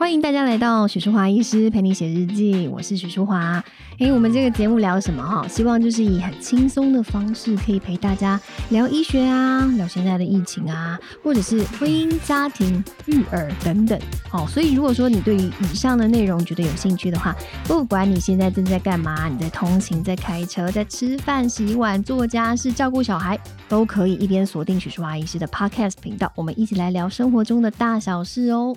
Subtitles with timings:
[0.00, 3.62] 欢迎大家来到许淑华医师陪你写日记，我是许淑华。
[3.98, 5.46] 诶，我们这个节目聊什么哈？
[5.46, 8.40] 希望就是以很轻松的方式，可以陪大家
[8.70, 14.00] 聊医学啊，聊现在的疫情啊，或者是婚姻、家庭、育儿等等。
[14.26, 23.38] 好，所以如果说你对于以上的内容觉得有兴趣的话，不管你现在正在干嘛，你在通勤、在开车、在吃饭、洗碗、做家事、照顾小孩，
[23.68, 28.74] 都可以一边锁定许淑华医师的 Podcast 频道，我们一起来聊生活中的大小事哦。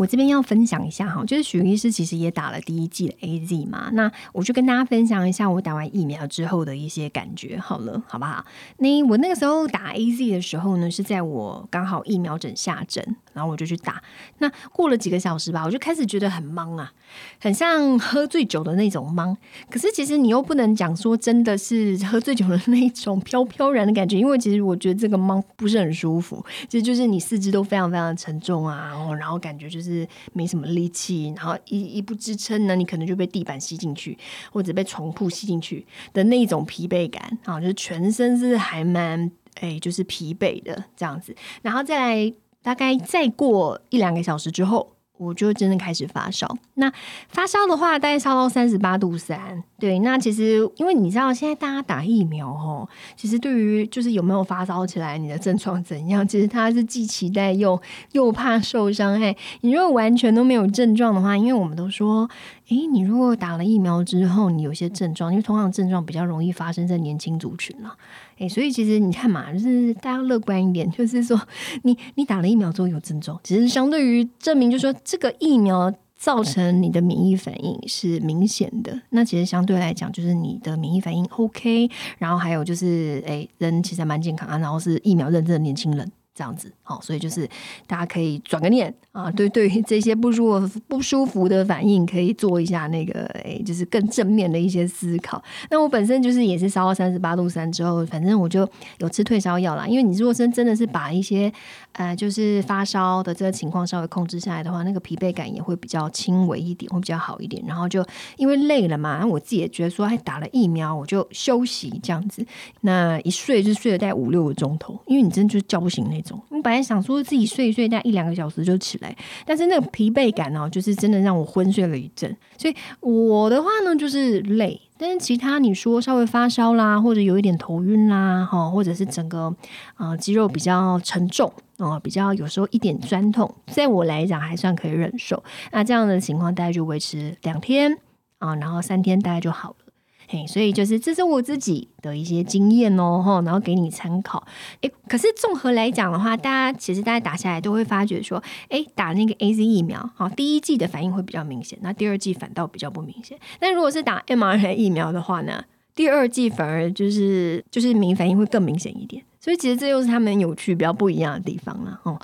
[0.00, 8.42] 我这边要分享一下哈，就是许医师其实也打了第一季的 A Z 嘛，那我就跟大家分享一下我打完疫苗之后的一些感觉好了，好不好？
[8.78, 14.02] 那我那个时候打 A Z 的时候呢，是在我刚好疫苗疹下针，然后我就去打。
[14.38, 16.90] 那过了几个小时吧，我就开始觉得很懵啊，
[17.38, 19.36] 很像喝醉酒的那种懵。
[19.68, 29.89] 可是其实你又不能讲说真的是喝醉酒的那种飘飘然的感觉，因为其实我觉得这个懵不是很舒服，其实就是你四肢都非常非常的沉重啊，然后感觉就是。
[29.90, 34.16] 是没什么力气，然后一一不支撑呢，你可能就被地板吸进去，
[34.52, 41.34] 或者被床铺吸进去的那种疲惫感啊，就是全身是还蛮哎，就是疲惫的这样子。
[41.62, 42.32] 然后再来，
[42.62, 44.96] 大概再过一两个小时之后。
[45.20, 46.56] 我就真的开始发烧。
[46.74, 46.90] 那
[47.28, 49.62] 发烧的话，大概烧到三十八度三。
[49.78, 57.80] 对，那其实因为你知道，现在大家打疫苗哦，其实对于就是有没有发烧起来，你的症状怎样，其实他是既期待又
[58.12, 59.36] 又怕受伤害。
[59.60, 62.28] 你如果完全都没有症状的话，因为我们都说，
[62.70, 67.96] 诶，你如果打了疫苗之后，你有些症状，因为通常症状比较容易发生在年轻族群了。
[68.38, 71.40] 哎，所以其实你看嘛，就是大家乐观一点，就是说
[71.82, 86.08] 你你打了疫苗之后有症状，只是相对于证明，就是说这个疫苗造成你的免疫反应是明显的，那其实相对来讲，就是你的免疫反应 OK，然后还有就是诶，人其实还蛮健康啊，然后是疫苗认证的年轻人。
[86.32, 87.46] 这样子，好，所以就是
[87.86, 95.42] 大家可以转个念啊，对，对于这些不舒服、不舒服的反应，可以做一下那个，哎，就是更正面的一些思考。
[95.68, 98.68] 那我本身就是也是烧到三十八度三之后，反正我就
[98.98, 99.84] 有吃退烧药啦。
[99.84, 101.52] 因为你如果真真的是把一些
[101.94, 107.60] 呃，就是发烧的这个情况稍微控制下来的话，那个疲惫感也会比较轻微一点，会比较好一点。
[107.66, 108.06] 然后就
[108.36, 112.46] 因为累了嘛，然后我自己也觉得说，还打了疫苗，我就休息这样子。
[112.82, 116.40] 那一睡就睡了大概五六个钟头，因为你真的就叫不醒那种。
[116.48, 122.34] 我本来想说自己睡一睡，大概一两个小时就起来，但是那个疲惫感哦，就是真的让我昏睡了一阵。
[122.56, 129.54] 所以我的话呢，就是累，但是其他你说稍微发烧啦，或者有一点头晕啦，哈，或者是整个
[129.94, 135.42] 啊肌肉比较沉重啊，比较有时候一点酸痛，在我来讲还算可以忍受。
[135.72, 137.98] 那这样的情况大概就维持两天
[138.38, 139.89] 啊，然后三天大概就好了。
[140.32, 144.46] 嘿，所以就是这是我自己的一些经验哦，哈，然后给你参考。
[144.80, 153.36] 诶，可是综合来讲的话，大家其实大家打下来都会发觉说，诶，打那个 A Z 疫苗，好，第一季的反应会比较明显，那第二季反倒比较不明显。
[153.58, 155.64] 但如果是打 mRNA 疫苗的话呢，
[155.96, 159.24] 第二季反而就是就是免疫反应会更明显一点。
[159.40, 162.16] 所以其实这又是他们有趣比较不一样的地方了，哦。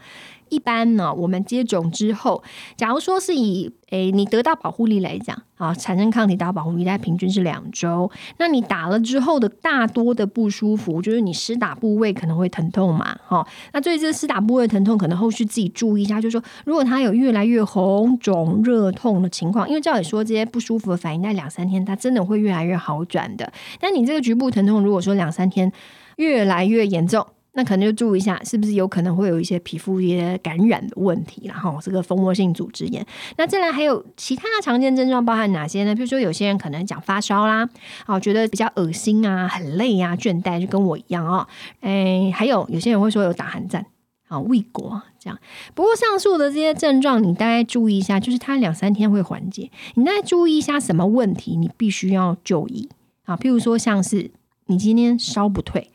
[0.48, 2.42] 一般呢，我们接种之后，
[2.76, 8.10] 假如说是以诶你得到保护力来讲啊，产生抗体达到保护力，大概平均是两周。
[8.38, 13.46] 那你打了之后的大多的不舒服，就是你施打部位可能会疼痛嘛，哈。
[13.72, 23.52] 那对这施打部位疼痛，可能后续自己注意一下，就是说如果它有越来越红肿、热痛的情况，因为照理说这些不舒服的反应在两三天，它真的会越来越好转的。
[23.80, 25.72] 但你这个局部疼痛，如果说两三天
[26.16, 27.26] 越来越严重。
[27.56, 33.04] 那可能就注意一下，是不是有可能会有一些皮肤一些感染的问题，然后这个蜂窝性组织炎。
[33.38, 35.94] 那再来还有其他常见症状包含哪些呢？
[35.94, 37.66] 比如说有些人可能讲发烧啦，
[38.06, 41.48] 哦，觉得比较恶心啊，很累啊，倦怠，就跟我一样哦。
[41.80, 43.86] 哎，还有有些人会说有打寒战，
[44.28, 45.38] 啊，胃果这样。
[45.74, 49.70] 不过上述的这些症状，你大概注意一下，就是它两三天会缓解。
[49.94, 52.90] 你大概注意一下什么问题，你必须要就医
[53.24, 53.34] 啊。
[53.34, 54.30] 譬如说像是
[54.66, 55.90] 你今天烧不退。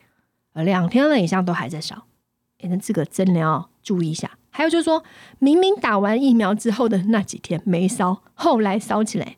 [0.54, 2.04] 呃，两天了以上都还在烧，
[2.62, 4.30] 那这个真的要注意一下。
[4.50, 5.02] 还有就是说，
[5.38, 9.36] 明明打完疫苗之后的那几天没烧，后来烧起来，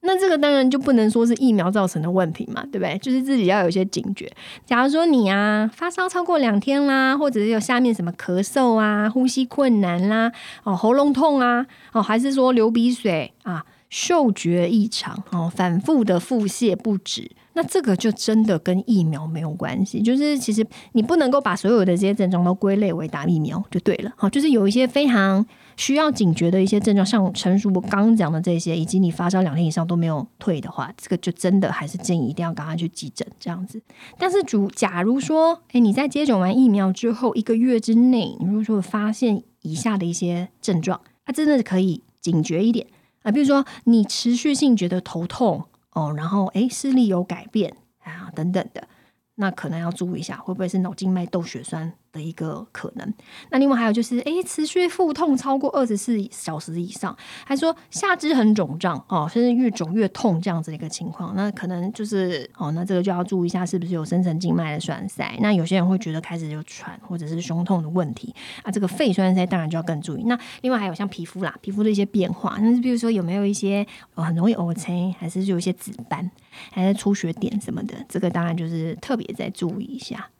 [0.00, 2.98] 那这个当然就不能说是疫苗造成的问题嘛，对不对？
[2.98, 4.28] 就是自己要有一些警觉。
[4.64, 10.32] 假如说你啊发烧超过两天啦，或者是有下面什么咳嗽啊、呼吸困难啦、
[10.64, 17.30] 哦喉咙痛啊、哦还是说流鼻水啊、嗅觉异常哦、反复的腹泻不止。
[17.54, 24.12] 那这个就真的跟疫苗没有关系，就是其实你不能够把所有的这些症状都归类为打疫苗就对了。
[24.14, 25.42] 好，就是有一些非常
[25.78, 33.80] 需要警觉的一些症状，像陈叔我刚刚讲的这些，以及你发烧两天以上都没有退的话，这个就真的还是建议一定要赶快去急诊这样子。
[34.18, 42.02] 但是主假如说，哎，你在接种完疫苗之后一个月之内，你如果说发现以下的一些症状，它真的可以。
[42.26, 42.84] 警觉一点
[43.26, 43.32] 啊。
[43.32, 48.86] 比如说你持续性觉得头痛哦，然后诶视力有改变啊等等的，
[49.34, 51.92] 那可能要注意一下，会不会是脑静脉窦血栓？
[52.16, 53.14] 的一个可能，
[53.50, 57.14] 那另外还有就是，哎，持续腹痛超过二十四小时以上，
[57.44, 65.36] 还说下肢很肿胀哦，甚至越肿越痛这样子的一个情况，那可能就是哦，那这个就要注意一下是不是有深层静脉的栓塞。
[65.40, 70.22] 那有些人会觉得开始有喘或者是胸痛的问题啊，这个肺栓塞当然就要更注意。
[70.24, 76.30] 那另外还有像皮肤啦，皮肤的一些变化，那比如说有没有一些很容易呕青，还是有一些紫斑，
[76.70, 80.30] 还是出血点什么的，这个当然就是特别再注意一下。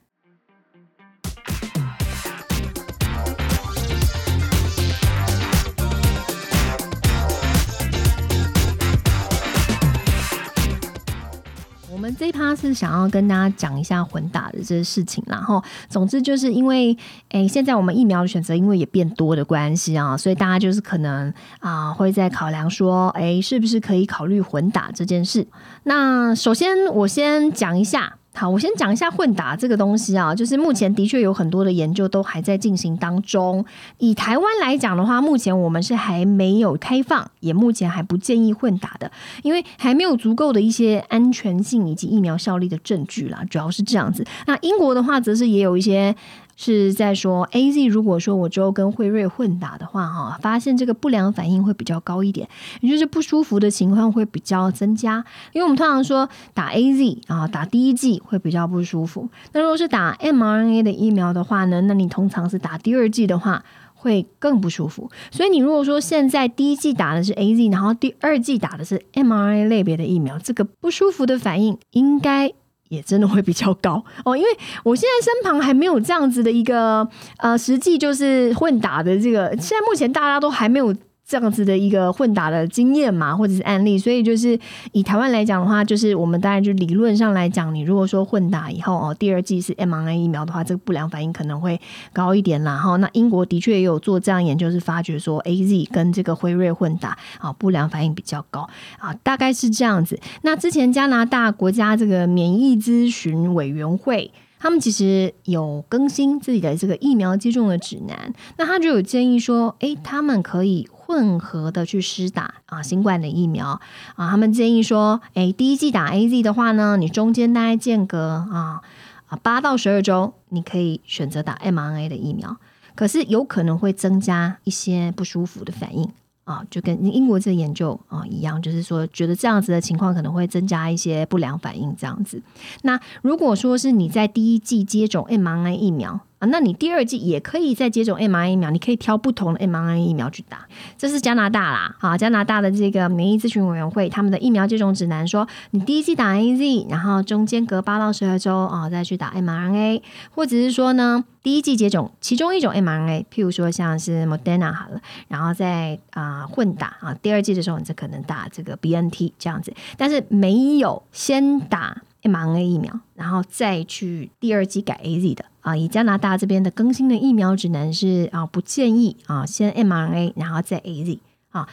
[11.96, 16.94] 我们这一趴是想要跟大家讲一下混打的这些事情，然后总之就是因为，
[17.31, 25.46] 诶，现在我们疫苗的选择因为也变多的关系啊，所以大家就是可能啊会在考量说，诶，是不是可以考虑混打这件事？
[25.84, 28.16] 那首先我先讲一下。
[28.38, 33.65] 好，我先讲一下混打这个东西啊，就是目前的确有很多的研究都还在进行当中。
[33.97, 39.11] 以台湾来讲的话，目前我们是还没有开放，也目前还不建议混打的，
[39.43, 44.23] 因为还没有足够的一些安全性以及疫苗效力的证据啦，主要是这样子。
[44.47, 46.15] 那英国的话，则是也有一些。
[46.56, 52.49] 是在说 A Z，如果说我之后跟辉瑞混打的话，哈，发现这个不良反应会比较高一点，
[52.81, 55.25] 也就是不舒服的情况会比较增加。
[55.53, 59.29] 因为我们通常说打 A Z 啊，打第一剂会比较不舒服。
[59.53, 63.62] 那如果是打 m R N A 的疫苗的话呢，那你通常是打第二剂的话
[63.94, 65.11] 会更不舒服。
[65.31, 72.55] 所以你如果说现在第一剂打的是 A Z，然后第二剂打的是 m R N A 类别的疫苗，这个不舒服的反应应该。
[72.88, 74.49] 也真的会比较高 哦，因为
[74.85, 77.06] 我现在身旁还没有这样子的一个
[77.38, 80.94] 呃，实际就是混打的这个，现在目前大家都还没有。
[81.28, 84.56] 这样子的一个混打的经验嘛，或者是案例，所以就是
[84.93, 91.81] 以台湾来讲的话，就是我们当然就理论上来讲，你如果说混打以后哦，第二季是 mRNA 疫苗的话，这个不良反应可能会
[92.12, 92.76] 高一点啦。
[92.76, 98.69] 哈，那英国的确也有做这样研究，是发觉说 A Z 跟这个辉瑞混打啊，不良反应比较高
[98.99, 100.20] 啊，大概是这样子。
[100.43, 104.31] 那之前加拿大国家这个免疫咨询委员会。
[104.58, 113.81] 他们其实有更新自己的这个疫苗接种的指南，那他就有建议说，诶，他们可以混合的去施打啊新冠的疫苗
[114.17, 114.29] 啊。
[114.29, 118.82] 他们建议说，诶，第一季打 A Z 的话呢，你中间大概间隔啊
[119.29, 122.56] 啊八到十二周，你可以选择打 m R N A 的疫苗，
[122.97, 126.11] 可是有可能会增加一些不舒服的反应。
[126.44, 132.41] 啊，就跟英国这个研究啊一样，就是说，觉得这样子的情况可能会增加一些不良反应，这样子。
[132.82, 136.20] 那如果说是你在第一季接种 mRNA 疫苗。
[136.46, 140.66] 那你第二季也可以再接种 mRNA 疫苗，你可以挑不同的 mRNA 疫苗去打。
[140.96, 162.02] 这是加拿大啦，啊，加拿大的这个免疫咨询委员会他们的疫苗接种指南说，你第一季打 AZ，然后中间隔八到十二周啊再去打 mRNA，或者是说呢，第一季接种其中一种 mRNA，譬如说像是 Moderna 好了，然后再啊混打啊，第二季的时候你就可能打这个 BNT 这样子，但是没有先打。
[162.22, 171.18] mRNA 疫苗，然后再去第二季改 AZ 的啊，以加拿大这边的更新的疫苗指南是啊，不建议啊，先 mRNA，然后再 AZ
[171.50, 171.68] 啊。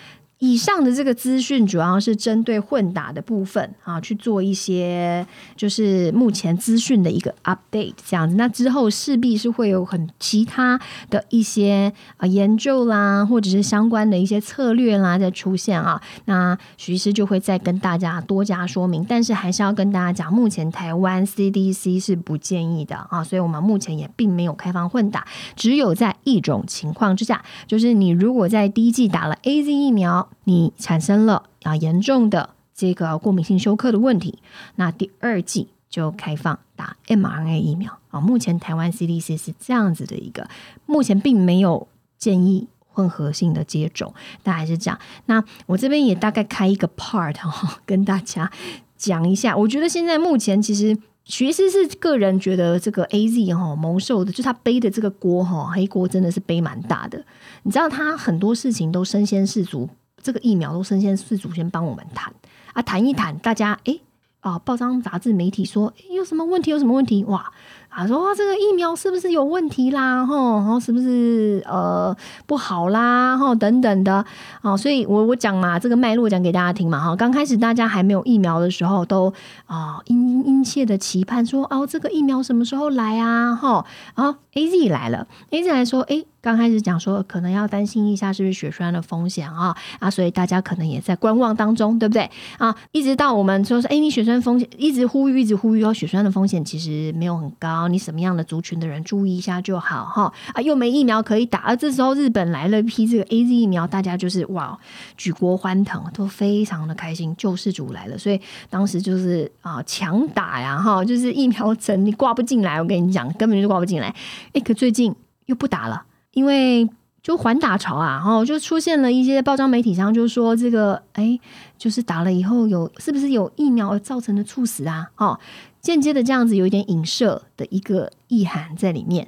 [0.46, 8.36] 以上的这个资讯主要是针对混打的部分啊，去做一些就是目前资讯的一个 update 这样子。
[8.36, 10.78] 那之后势必是会有很其他
[11.10, 16.02] 的一些啊研究啦，或者是相关的一些策略啦在出现啊。
[16.26, 30.30] 那徐医师就会再跟大家多加说明，但是还是要跟大家讲，目前台湾 CDC 是不建议的啊，所以我们目前也并没有开放混打，只有在一种情况之下，就是你如果在第一季打了 AZ 疫苗。
[30.44, 34.40] 你产生了啊严重的这个过敏性休克的问题，
[34.76, 38.20] 那第二季就开放打 mRNA 疫苗啊。
[38.20, 40.48] 目前台湾 CDC 是这样子的一个，
[40.86, 41.88] 目前并没有
[42.18, 45.00] 建议混合性的接种，但还是这样。
[45.26, 48.52] 那我这边也大概开一个 part 哈，跟大家
[48.98, 49.56] 讲一下。
[49.58, 50.98] 我觉得现在目前其实。
[51.26, 57.26] 其实是个人觉得这个 A Z 哈蒙受的，就他背的这个锅哈黑锅真的是背蛮大的。
[57.62, 59.88] 你知道他很多事情都身先士卒，
[60.24, 62.34] 这个疫苗都身先士卒先帮我们谈
[62.74, 64.00] 啊谈一谈，大家哎
[64.40, 67.52] 啊报章杂志媒体说有什么问题有什么问题哇
[67.90, 70.26] 啊，说哇这个疫苗是不是有问题啦？
[70.26, 72.16] 吼，然后是不是呃
[72.48, 73.38] 不好啦？
[73.38, 74.26] 吼等等的
[74.62, 77.16] 哦，所以我我讲嘛，这个脉络讲给大家听嘛哈。
[77.16, 79.32] 刚开始大家还没有疫苗的时候，都
[79.66, 83.54] 啊殷殷切的期盼说哦，这个疫苗什么时候来啊？
[83.56, 86.26] 哈，然后 A Z 来了，A Z 来说哎。
[86.44, 92.76] 刚开始讲说可能要担心一下是不是血栓的风险啊啊，所以大家可能也在观望当中，对不对啊？
[92.92, 104.78] 一直到我们说是哎，你血栓风险一直呼吁，一直呼吁哦，血栓的风险其实没有很高，你什么样的族群的人注意一下就好哈啊，又没疫苗可以打，而这时候日本来了一批这个 A Z 疫苗，大家就是哇
[105.16, 114.14] 举国欢腾，都非常的开心，救世主来了，所以当时就是啊强打呀哈，就是疫苗针你挂不进来，我跟你讲根本就挂不进来，
[114.52, 116.04] 哎，可最近又不打了。
[116.34, 116.88] 因为
[117.22, 121.40] 就缓打潮啊，然后就出现了一些报章媒体上就说这个，哎，
[121.78, 125.10] 就是打了以后有是不是有疫苗造成的猝死啊？
[125.16, 125.40] 哦，
[125.80, 129.26] 间接的这样子有一点影射的一个意涵在里面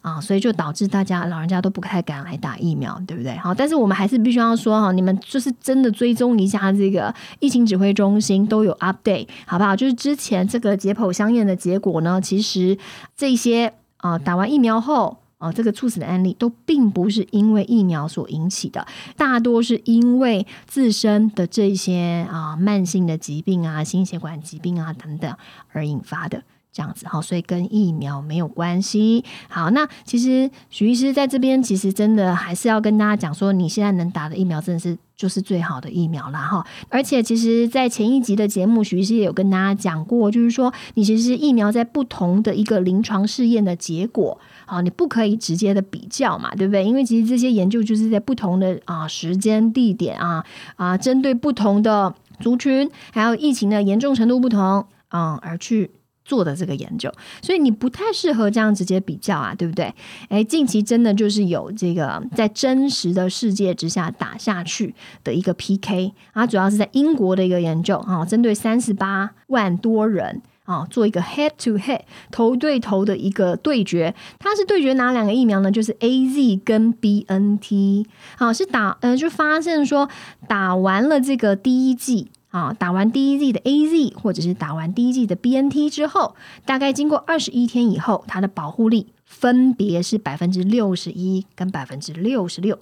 [0.00, 3.36] 啊，所以就导致大家老人家都不太敢来打疫苗，对不对？
[3.36, 9.76] 好，但是我们还是必须要说哈，你们就是真的追踪一下这个疫情指挥中心都有 update，好不好？
[9.76, 12.76] 就是之前这个解剖相验的结果呢，其实
[13.16, 15.18] 这些啊打完疫苗后。
[15.38, 25.36] 哦，这个猝死的案例都并不是因为疫苗所引起的，大多是因为自身的这些啊慢性的疾病啊、心血管疾病啊等等
[25.72, 26.42] 而引发的。
[26.76, 29.24] 这样子哈，所以跟疫苗没有关系。
[29.48, 36.66] 好，那其实许医师在这边，其实真的还是要跟大家讲说，你现在能打的疫苗，真的是就是最好的疫苗了哈。
[36.90, 46.84] 而且，其实，在前一集的节目，许医师也有跟大家讲过，就是说，你其实疫苗在不同的一个临床试验的结果，好，你不可以直接的比较嘛，对不对？
[46.84, 50.44] 因为其实这些研究就是在不同的啊时间地点啊
[50.76, 55.90] 啊，针对不同的族群，还有疫情的严重程度不同啊，而去。
[56.26, 59.94] 做的这个研究，所以你不太适合这样直接比较啊，对不对？
[60.28, 64.92] 哎，近期真的就是有这个在真实的世界之下打下去
[65.22, 72.00] 的一个 PK 啊，主要是在英国的一个研究啊，针对三十八万多人啊，做一个 head to head
[72.32, 74.12] 头对头的一个对决。
[74.40, 75.70] 它是对决哪两个疫苗呢？
[75.70, 78.04] 就是 A Z 跟 B N T
[78.38, 80.08] 啊，是打呃，就发现说
[80.48, 82.32] 打完了这个第一剂。
[82.56, 86.34] 啊，打完第一剂的 A Z，或者是打完第一剂的 B N T 之后，
[86.64, 92.78] 大概经过二十一天以后，它的保护力分别是百分之六十一跟百分之六十六。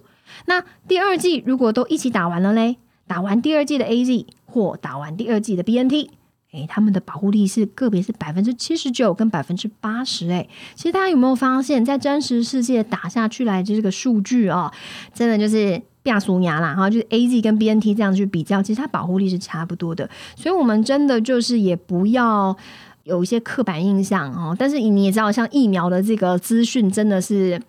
[0.47, 2.77] 那第二剂如果都一起打完了嘞，
[3.09, 6.13] 打完第二剂的 A Z 或打完第二剂的 B N T，
[6.53, 10.29] 诶，他们的保护力是个别是百分之七十九跟百分之八十。
[10.29, 14.73] 诶，其实大家有没有发现，在真实世界打下去来的这个数据啊，
[15.13, 15.83] 真的就是。
[16.05, 22.57] 亚苏牙啦，哈，就是 A Z 跟 B N T 这样去比较，其实它保护力是差不多的，所以我们真的就是也不要
[23.05, 24.57] 有一些刻板印象哦。
[24.59, 27.61] 但是你也知道，像疫苗的这个资讯，真的是，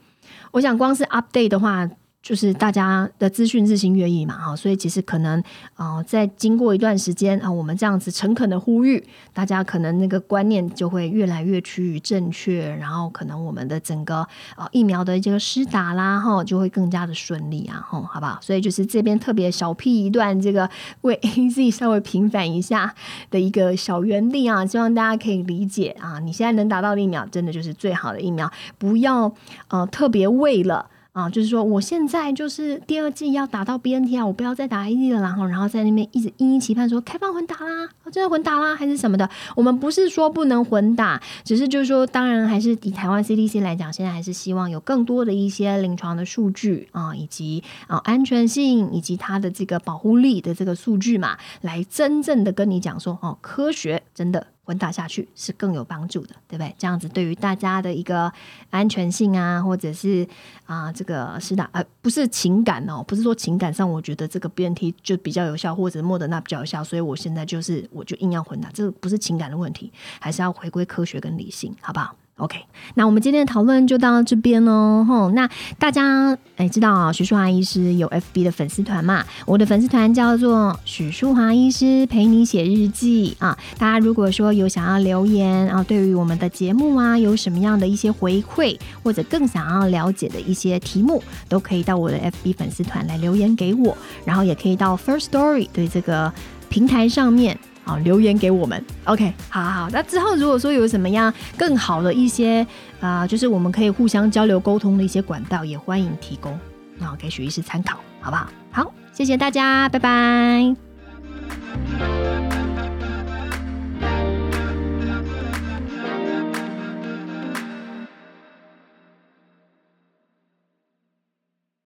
[0.51, 1.89] 我想光是 update 的话。
[2.25, 5.44] 就是大家的资讯日新月异嘛，哈，所以其实可能
[5.75, 9.01] 啊，在经过一段时间啊，我们这样子诚恳的呼吁，
[9.32, 18.39] 大家可能那个观念就会越来越趋于正确，然后可能我们的整个啊疫苗的这个施打啦，哈，就会更加的顺利啊，哈，好不好？
[18.41, 20.67] 所以就是这边特别小辟一段这个
[21.01, 22.96] 为 A Z 稍微平反一下
[23.29, 29.32] 的一个小原地啊，希望大家可以理解啊，你现在能打到的疫苗，真的就是最好的疫苗，不要
[29.67, 30.88] 呃特别为了。
[31.15, 39.29] 啊，就是说，我现在就是第二季要打到 BNT 啊，我不要再打 AD 了，然后，然后在那边一直殷殷期盼说开放混打啦，真的混打啦，还是什么的？
[39.55, 54.48] 我们不是说不能混打，只是就是说，当然还是以台湾 CDC 来讲，现在还是希望有更多的一些临床的数据啊，以及啊安全性以及它的这个保护力的这个数据嘛，来真正的跟你讲说，哦，科学真的。
[54.65, 56.75] 混打下去是更有帮助的，对不对？
[56.77, 58.31] 这样子对于大家的一个
[58.72, 60.27] 安全性啊，或者是
[60.65, 72.58] 啊，这个是打呃，不是情感哦，不是说情感上，我觉得这个 BNT 就比较有效，或者莫德纳比较有效，所以我现在就是我就硬要混打，这个不是情感的问题，还是要回归科学跟理性，好不好？OK，
[72.96, 75.06] 那我们今天的讨论就到这边喽。
[75.08, 75.50] 吼，那
[75.80, 79.24] 大家哎知道啊，许淑华医师有 FB 的粉丝团嘛？
[79.46, 83.58] 我的粉丝团叫做许淑华医师陪你写日记啊。
[83.77, 96.34] 大家如果说有想要留言啊，对于我们的节目啊，有什么样的一些回馈，或者更想要了解的一些题目，都可以到我的 FB 粉丝团来留言给我，然后也可以到 First Story 对这个
[96.68, 97.58] 平台上面。
[97.86, 99.89] 好，留言给我们，OK，好好好。
[99.92, 102.65] 那之后如果说有什么样更好的一些
[103.00, 106.60] 啊，就是我们可以互相交流沟通的一些管道，也欢迎提供，
[107.00, 108.50] 然后给许医师参考，好不好？
[108.72, 110.75] 好，谢谢大家，拜拜。